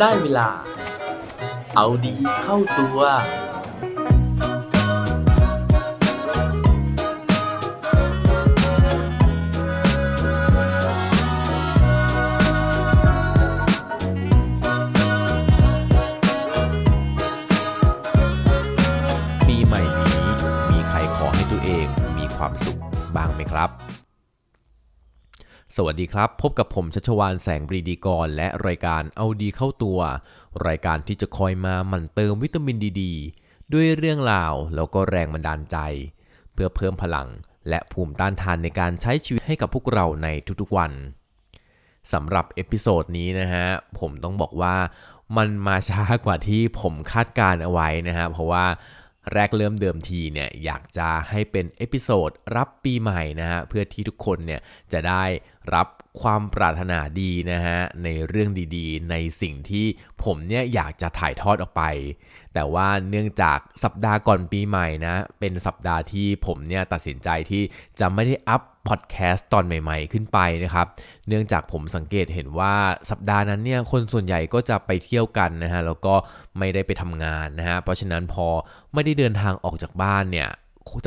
[0.00, 0.48] ได้เวลา
[1.76, 2.98] เอาดีเข้าตัว
[25.76, 29.98] สวัสดีครับ พบกับผมชัชวานแสงปรีดีกร และรายการเอาดีเข้าตัว
[30.66, 33.02] รายการที่จะคอยมาหมั่นเติมวิตามินดีดี
[33.72, 35.76] ด้วยเรื่องราวแล้วก็แรงบันดาลใจ
[36.52, 37.28] เพื่อเพิ่มพลัง
[37.68, 40.28] และภูมิต้านทานในการใช้ชีวิตให้กับพวกเราใน
[40.60, 40.92] ทุกๆวัน
[42.12, 43.66] สำหรับ episode นี้นะฮะ
[43.98, 44.76] ผมต้องบอกว่า
[45.36, 48.66] มันมาช้ากว่าที่ผมคาดการณ์เอาไว้นะฮะเพราะว่า
[49.34, 54.60] แรกเริ่มเดิมทีเนี่ยอยากจะให้เป็น episodeรับปีใหม่นะฮะเพื่อที่ทุกคนเนี่ย
[54.92, 55.24] จะได้
[55.74, 55.86] รับ
[56.20, 59.86] ความปรารถนาดีนะฮะในเรื่องดีๆ ในสิ่งที่
[60.24, 61.82] ผมเนี่ยอยากจะถ่ายทอดออกไป
[62.54, 67.62] แต่ว่าเนื่องจากสัปดาห์ก่อนปีใหม่นะ เป็นสัปดาห์ที่ผมเนี่ยตัดสินใจที่
[68.00, 70.86] จะไม่ได้อัพพอดแคสต์ตอนใหม่ๆ ขึ้นไปนะครับ
[71.28, 72.74] เนื่องจากผมสังเกตเห็นว่า
[73.10, 76.14] สัปดาห์นั้นเนี่ยคนส่วนใหญ่ก็จะไปเที่ยวกันนะฮะแล้วก็
[76.58, 78.46] ไม่ได้ไปทำงานนะฮะเพราะฉะนั้นพอ
[78.94, 80.48] ไม่ได้เดินทางออกจากบ้านเนี่ย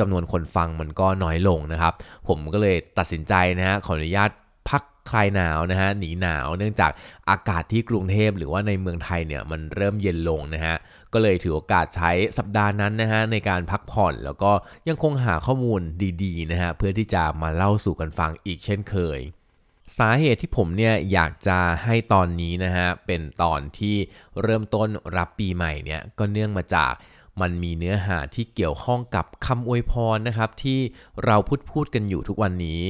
[0.00, 1.92] จำนวนคนฟังมันก็น้อยลงนะครับ
[2.28, 4.30] ผมก็เลยตัดสินใจนะฮะขออนุญาต
[4.68, 6.92] พักคลายหนาวนะฮะหนีหนาว เนื่องจาก
[7.30, 10.76] อากาศที่กรุงเทพหรือว่าในเมืองไทยเนี่ยมันเริ่มเย็นลงนะฮะ
[11.12, 14.52] ก็เลยถือโอกาสใช้สัปดาห์นั้นนะฮะในการพักผ่อนแล้วก็
[14.88, 15.80] ยังคงหาข้อมูล
[16.22, 19.20] ดีๆนะฮะเพื่อที่จะมาเล่าสู่กันฟังอีกเช่นเคย
[19.98, 23.96] สาเหตุที่ผมเนี่ยอยากจะให้ตอนนี้นะฮะเป็นตอนที่
[24.42, 26.92] เริ่มต้นรับปีใหม่เนี่ยก็เนื่องมาจาก
[27.40, 30.80] มันมีเนื้อหาที่เกี่ยวข้องกับคำอวยพรนะครับที่
[31.24, 32.80] เราพูดพูดกันอยู่ทุกวันนี้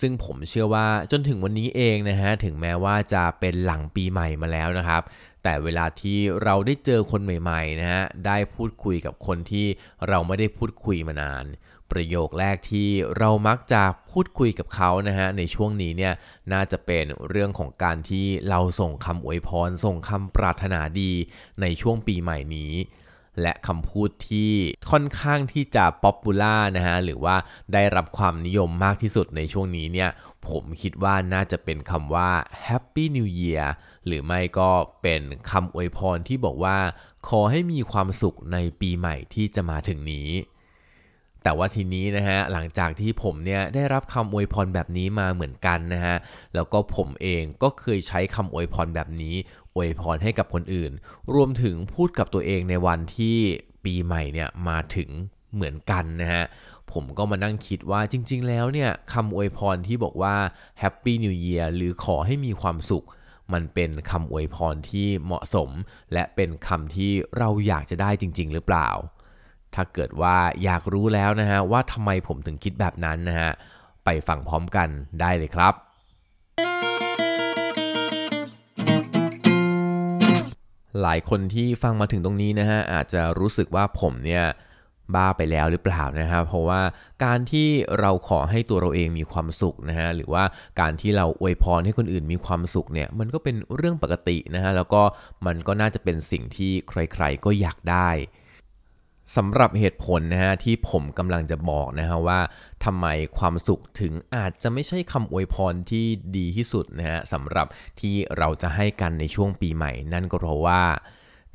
[0.00, 5.02] ซึ่งผมเชื่อว่าจนถึงวันนี้เองนะฮะถึงแม้ว่าจะเป็นหลังปีใหม่มาแล้วนะครับ
[5.42, 9.66] แต่เวลาที่เราได้เจอคนใหม่ๆนะฮะได้พูดคุยกับคนที่
[10.08, 11.44] เราไม่ได้พูดคุยมานาน
[11.90, 12.88] ประโยคแรกที่
[13.18, 16.14] เรามักจะพูดคุยกับเขานะฮะในช่วงนี้เนี่ย
[16.52, 21.12] น่าจะเป็นเรื่องของการที่เราส่งคำอวยพร ส่งคำปรารถนาดี
[21.60, 22.72] ในช่วงปีใหม่นี้
[23.42, 24.52] และคำพูดที่
[24.90, 27.36] ค่อนข้างที่จะป๊อปปูล่านะฮะหรือว่า
[27.72, 30.10] ได้รับความนิยมมากที่สุดในช่วงนี้เนี่ย
[30.48, 32.30] ผมคิดว่าน่าจะเป็นคำว่า
[32.66, 33.66] Happy New Year
[34.06, 34.70] หรือไม่ก็
[35.02, 36.78] เป็นคำอวยพรที่บอกว่า
[37.28, 40.30] ขอให้มีความสุขในปีใหม่ที่จะมาถึงนี้
[41.42, 46.16] แต่ว่าทีนี้นะฮะหลังจากที่ผมเนี่ยได้รับคำอวยพรแบบนี้มาเหมือนกันนะฮะ
[46.54, 49.34] แล้วก็ผมเองก็เคยใช้คำอวยพรแบบนี้
[49.78, 50.92] อวยพรให้กับคนอื่น
[51.34, 53.36] รวมถึงพูดกับตัวเองในวันที่
[53.84, 55.10] ปีใหม่เนี่ยมาถึง
[55.54, 56.44] เหมือนกันนะฮะ
[56.92, 60.36] ผมก็มานั่งคิดว่าจริง ๆ แล้วเนี่ยคำอวยพรที่บอกว่า
[60.82, 63.06] Happy New Year หรือขอให้มีความสุข
[63.52, 65.70] มันเป็นคำอวยพรที่เหมาะสม
[66.12, 68.88] และเป็นคำที่เราอยากจะได้จริง ๆ หรือเปล่า
[69.74, 73.50] ถ้าเกิดว่าอยากรู้แล้วนะฮะว่าทำไมผมถึงคิดแบบนั้นนะฮะ
[74.04, 74.88] ไปฟังพร้อมกัน
[75.20, 75.74] ได้เลยครับ
[81.02, 84.44] หลายคนที่ฟังมาถึงตรงนี้นะฮะอาจจะรู้สึกว่าผมเนี่ย
[85.14, 86.80] บ้าไปแล้วหรือเปล่านะฮะเพราะว่า
[87.24, 87.68] การที่
[88.00, 90.44] เราขอให้ตัวเราเองมีความสุขนะฮะหรือว่า
[90.80, 95.02] การที่เราอวยพรให้คนอื่นมีความสุขเนี่ยมันก็เป็นเรื่องปกตินะฮะแล้วก็
[95.46, 98.10] มันก็น่าจะเป็นสิ่งที่ใครๆก็อยากได้
[99.36, 102.40] สำหรับเหตุผลนะฮะที่ผมกำลังจะบอกนะฮะว่า
[102.84, 103.06] ทำไม
[103.38, 106.06] ความสุขถึงอาจจะไม่ใช่คำอวยพรที่
[106.36, 107.66] ดีที่สุดนะฮะสำหรับ
[108.00, 110.82] ที่เราจะให้กันในช่วงปีใหม่ นั่นก็เพราะว่า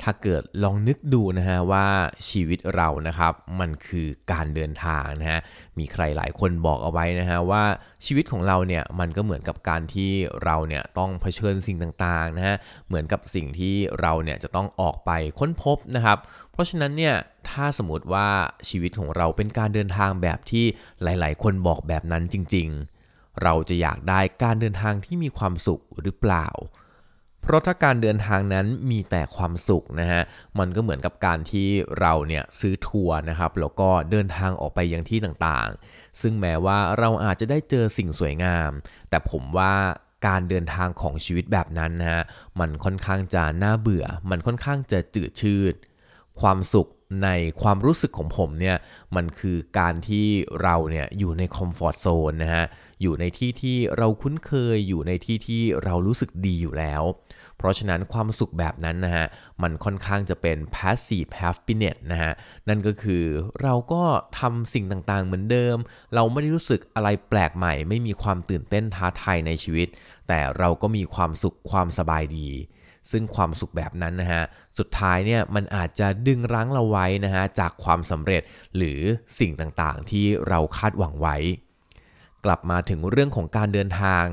[0.04, 1.88] ถ้าเกิดลองนึกดูนะฮะว่า
[2.30, 5.40] ชีวิตเรานะครับมันคือการเดินทางนะฮะ
[5.80, 7.64] มีใครหลายคนบอกเอาไว้นะฮะว่า
[8.06, 10.12] ชีวิตของเราเนี่ยมันก็เหมือนกับการที่
[10.44, 12.56] เราเนี่ยต้องเผชิญสิ่งต่างๆนะฮะ
[12.88, 16.18] เหมือนกับสิ่งที่เราเนี่ยจะต้องออกไปค้นพบนะครับ
[16.52, 17.16] เพราะฉะนั้นเนี่ย
[17.50, 18.28] ถ้าสมมติว่า
[18.70, 20.66] ชีวิตของเราเป็นการเดินทางแบบที่
[21.04, 22.68] หลายๆ คนบอกแบบนั้นจริง
[23.06, 26.48] ๆ เราจะอยากได้การเดินทางที่มีความสุขหรือเปล่า
[27.44, 30.22] เพราะถ้าการเดินทางนั้นมีแต่ความสุขนะฮะ
[30.60, 31.68] มันก็เหมือนกับการที่
[32.00, 38.72] เราเนี่ยซื้อทัวร์นะครับ แล้วก็เดินทางออกไปยังที่ต่างๆ ซึ่งแม้ว่าเราอาจจะได้เจอสิ่งสวยงาม
[39.10, 39.74] แต่ผมว่า
[40.28, 42.24] การเดินทางของชีวิตแบบนั้นนะฮะ
[42.60, 45.74] มันค่อนข้างจะน่าเบื่อ มันค่อนข้างจะจืดชืด
[46.42, 46.90] ความสุข
[47.24, 47.30] ใน
[47.62, 48.78] ความรู้สึกของผมเนี่ย
[49.16, 50.28] มันคือการที่
[50.62, 52.66] เราเนี่ยอยู่ในคอมฟอร์ทโซนนะฮะ
[53.02, 57.04] อยู่ในที่ที่เราคุ้นเคยอยู่ในที่ที่เรารู้สึกดีอยู่แล้ว
[57.58, 59.26] เพราะฉะนั้นความสุขแบบนั้นนะฮะ
[59.62, 62.32] มันค่อนข้างจะเป็น passive happiness นะฮะ
[62.68, 63.24] นั่นก็คือ
[63.62, 64.04] เราก็
[64.40, 65.78] ทำสิ่งต่างๆเหมือนเดิม
[66.16, 69.88] เราไม่ได้รู้สึกอะไรแปลกใหม่ ไม่มีความตื่นเต้นท้าทายในชีวิต
[70.28, 72.50] แต่เราก็มีความสุขความสบายดี
[73.12, 74.44] ซึ่งความสุขแบบนั้นนะฮะ
[74.80, 78.42] สุดท้ายเนี่ยมันอาจจะดึงรั้งเราไว้นะฮะจากความสำเร็จ
[78.76, 79.00] หรือ
[79.40, 81.38] สิ่งต่างๆ ที่เราคาดหวังไว้
[82.46, 84.26] กลับมาถึงเรื่องของการเดินทาง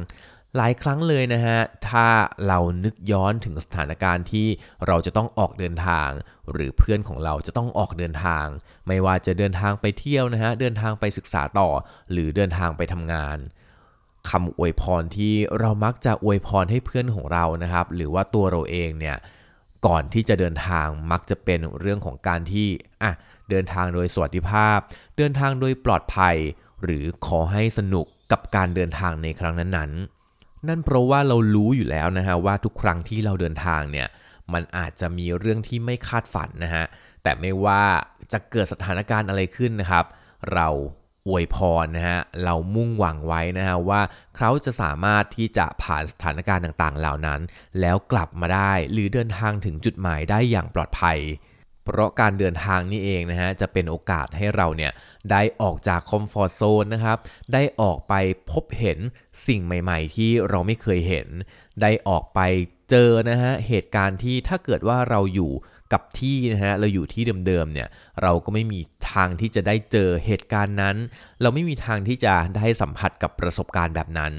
[0.57, 1.59] หลายครั้งเลยนะฮะ
[1.89, 2.07] ถ้า
[2.47, 4.49] เรานึกย้อนถึงสถานการณ์ที่
[4.87, 6.11] เราจะต้องออกเดินทาง
[6.53, 8.47] หรือเพื่อนของเราจะต้องออกเดินทาง
[8.87, 11.69] ไม่ว่าจะเดินทางไปเที่ยวนะฮะ เดินทางไปศึกษาต่อ
[12.13, 13.39] หรือเดินทางไปทำงาน
[14.31, 19.17] คำอวยพรที่เรามักจะอวยพรให้เพื่อนของเรานะครับ หรือว่าตัวเราเองเนี่ย
[19.87, 22.69] ก่อนที่จะเดินทางมักจะเป็นเรื่องของการที่
[23.03, 23.13] อะ
[23.51, 24.79] เดินทางโดยสวัสดิภาพ
[25.17, 26.37] เดินทางโดยปลอดภัย
[26.83, 34.09] หรือขอให้สนุกกับการเดินทางในครั้งนั้นๆนั่นเพราะว่าเรารู้อยู่แล้วนะฮะว่าทุกครั้งที่เราเดินทางเนี่ย
[34.53, 36.85] มันอาจจะมีเรื่องที่ไม่คาดฝันนะฮะ
[37.23, 37.83] แต่ไม่ว่า
[38.33, 40.05] จะเกิดสถานการณ์อะไรขึ้นนะครับ
[40.55, 40.69] เรา
[41.29, 44.01] อวยพรนะฮะเรามุ่งหวังไว้นะฮะว่า
[44.37, 47.41] เขาจะสามารถที่จะผ่านสถานการณ์ต่างๆ เหล่านั้น
[47.81, 51.19] แล้วกลับมาได้หรือเดินทางถึงจุดหมายได้อย่างปลอดภัย
[51.85, 54.93] เพราะการเดินทางนี่เองนะฮะจะเป็นโอกาสให้เราเนี่ย
[55.31, 57.19] ได้ออกจากคอมฟอร์ทโซนนะครับ
[57.53, 58.15] ได้ออกไป
[58.51, 58.99] พบเห็น
[59.47, 61.29] สิ่งใหม่ๆ ที่เราไม่เคยเห็น
[61.83, 62.41] ได้ออกไป
[62.91, 65.53] เจอนะฮะเหตุการณ์ที่ถ้าเกิดว่าเราอยู่
[65.93, 67.89] กับที่นะฮะเราอยู่ที่เดิมๆเนี่ย
[68.23, 68.81] เราก็ไม่มี
[69.13, 70.97] ทางที่จะได้เจอเหตุการณ์นั้น
[71.43, 74.33] เราไม่มีทางที่จะได้สัมผัสกับประสบการณ์แบบนั้น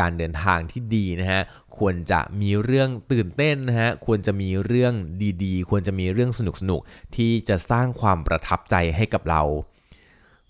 [0.00, 1.42] การเดินทางที่ดีนะฮะ
[1.78, 4.94] ควรจะมีเรื่องตื่นเต้นนะฮะควรจะมีเรื่อง
[5.44, 6.40] ดีๆ ควรจะมีเรื่องส
[6.70, 9.42] นุกๆที่จะสร้างความประทับใจให้กับเรา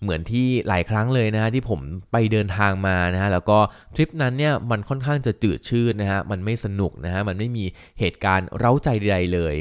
[0.01, 1.79] เหมือนที่หลายครั้งเลยนะฮะที่ผม
[2.11, 3.57] ไปเดินทางมานะฮะแล้วก็
[3.95, 7.65] ทริปนั้นเนี่ยมันค่อนข้างจะจืดชืดนะฮะมันไม่สนุกนะฮะมันไม่มี
[7.99, 9.55] เหตุการณ์เร้าใจใดๆเลย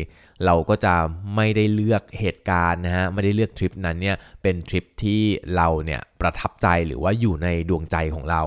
[0.44, 0.94] เราก็จะ
[1.36, 5.20] ไม่ได้เลือกเหตุการณ์นะฮะไม่ได้เลือกทริปนั้นเนี่ยเป็นทริปที่
[5.56, 8.42] เราเนี่ยประทับใจหรือว่าอยู่ในดวงใจของเรา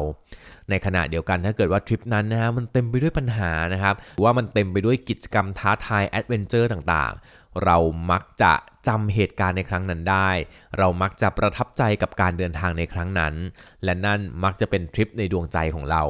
[0.69, 7.13] ในขณะเดียวกันถ้าเกิดว่าทริปนั้นนะฮะมันเต็มไปด้วยปัญหานะครับว่ามันเต็มไปด้วยกิจกรรมท้าทายแอดเวนเจอร์ต่าง
[7.63, 7.77] เรา
[8.11, 8.53] มักจะ
[8.87, 10.29] จำเหตุการณ์ในครั้งนั้นได้
[10.77, 13.33] เรามักจะประทับใจกับการเดินทางในครั้งนั้น
[13.83, 16.03] และนั่นมักจะเป็นทริปในดวงใจของเรา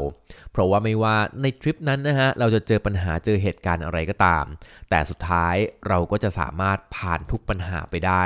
[0.51, 4.45] เพราะว่าไม่ว่าในทริปนั้นนะฮะ เราจะเจอปัญหาเจอเหตุการณ์อะไรก็ตาม
[4.89, 5.55] แต่สุดท้าย
[5.87, 8.25] เราก็จะสามารถผ่านทุกปัญหาไปได้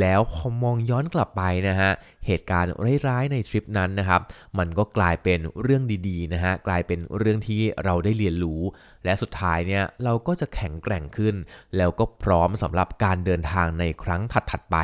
[0.00, 1.90] แล้วพอมองย้อนกลับไปนะฮะ
[2.26, 2.72] เหตุการณ์
[3.08, 4.20] ร้ายๆในทริปนั้นนะครับ
[4.58, 8.62] มันก็กลายเป็นเรื่องดีๆนะฮะ กลายเป็นเรื่องที่เราได้เรียนรู้
[9.04, 11.34] และสุดท้ายเนี่ยเราก็จะแข็งแกร่งขึ้น
[11.76, 14.76] แล้วก็พร้อมสำหรับการเดินทางในครั้งถัดๆไป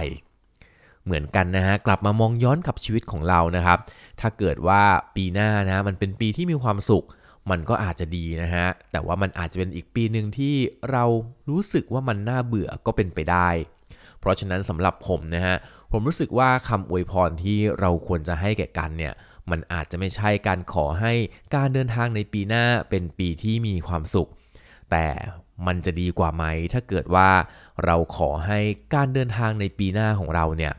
[1.05, 3.79] เหมือนกันนะฮะกลับมามองย้อนกับชีวิตของเรานะครับ
[4.21, 4.83] ถ้าเกิดว่า
[5.17, 7.07] ปีหน้านะมันเป็นปีที่มีความสุข
[7.51, 10.55] มันก็อาจจะดีนะฮะแต่ว่ามันอาจจะเป็นอีกปีหนึ่งที่
[10.91, 11.05] เรา
[11.51, 13.49] รู้สึกว่ามันน่าเบื่อก็เป็นไปได้
[14.21, 15.57] เพราะฉะนั้นสำหรับผมนะฮะ
[15.93, 19.15] ผมรู้สึกว่าคำอวยพรที่เราควรจะให้แก่กันเนี่ย
[19.51, 21.13] มันอาจจะไม่ใช่การขอให้
[21.55, 24.29] การเดินทางในปีหน้าเป็นปีที่มีความสุข
[24.91, 25.07] แต่
[25.67, 27.31] มันจะดีกว่าไหม ถ้าเกิดว่า
[27.85, 28.61] เราขอให้
[28.95, 30.73] การเดินทางในปีหน้าของเราเนี่ย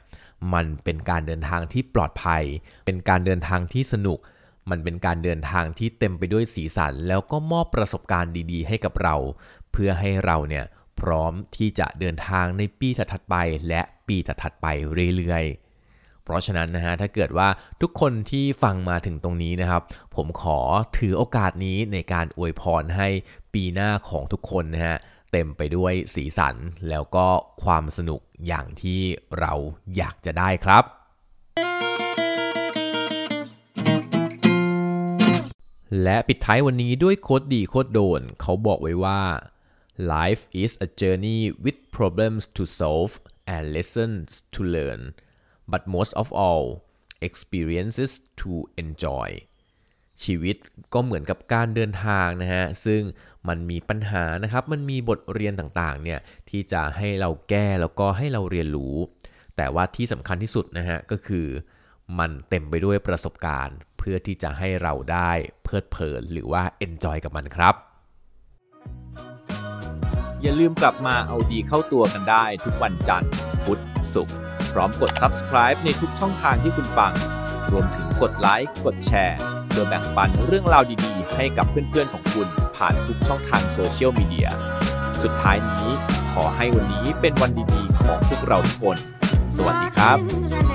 [0.54, 2.44] มันเป็นการเดินทางที่ปลอดภัย
[2.86, 4.20] เป็นการเดินทางที่สนุก
[4.70, 9.16] มันเป็นการเดินทางที่เต็มไปด้วยสีสัน แล้วก็มอบประสบการณ์ดีๆ ให้กับเรา
[9.72, 10.66] เพื่อให้เราเนี่ย
[11.00, 13.36] พร้อมที่จะเดินทางในปีถัดไป
[13.68, 14.68] และปีถัดไป
[15.18, 15.65] เรื่อยๆ
[16.26, 17.48] เพราะฉะนั้นนะฮะถ้าเกิดว่า
[17.82, 19.84] ทุกคนที่ฟังมาถึงตรงนี้นะครับ
[20.16, 20.60] ผมขอ
[20.98, 23.08] ถือโอกาสนี้ในการอวยพรให้
[23.54, 24.98] ปีหน้าของทุกคนนะฮะ
[25.32, 26.56] เต็มไปด้วยสีสัน
[26.90, 27.28] แล้วก็
[27.64, 29.02] ความสนุกอย่างที่
[29.40, 29.54] เรา
[29.96, 30.84] อยากจะได้ครับ
[36.04, 39.22] และปิดท้ายวันนี้ด้วยโคดดีโคดโดน เขาบอกไว้ว่า
[40.16, 43.14] Life is a journey with problems to solve
[43.54, 45.02] and lessons to learn,
[45.72, 46.66] but most of all,
[47.28, 48.52] experiences to
[48.84, 49.30] enjoy.
[50.24, 50.56] ชีวิต
[50.94, 53.02] ก็เหมือนกับการเดินทางนะฮะ ซึ่ง
[53.48, 56.20] มันมีปัญหานะครับ มันมีบทเรียนต่างๆ เนี่ย
[56.50, 58.96] ที่จะให้เราแก้แล้วก็ให้เราเรียนรู้
[59.58, 61.48] แต่ว่าที่สำคัญที่สุดนะฮะ ก็คือ
[62.20, 65.32] มันเต็มไปด้วยประสบการณ์ เพื่อที่จะให้เราได้
[65.64, 67.76] เพลิดเพลินหรือว่า enjoy กับมันครับ
[70.42, 73.32] อย่าลืมกลับมาเอาดีเข้าตัวกันได้ทุกวันจันทร์
[73.64, 73.80] พุธ
[74.14, 74.38] ศุกร์
[74.78, 77.14] ร้อมกด subscribe ในทุกช่องทางที่คุณฟัง
[77.72, 84.50] รวมถึงกดไลค์ กดแชร์เพื่อแบ่งปันเรื่องราวดีๆ ให้กับเพื่อนๆของคุณผ่านทุกช่องทางโซเชียลมีเดีย
[85.24, 85.90] สุดท้ายนี้
[86.34, 88.98] ขอให้วันนี้เป็นวันดีๆ ของพวกเราทุกคน
[89.56, 90.75] สวัสดีครับ